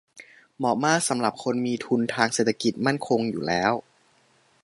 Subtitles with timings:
[0.57, 3.73] เหมาะมากสำหรับคนมีทุนทางเศรษฐกิจมั่นคงอยู่แล้ว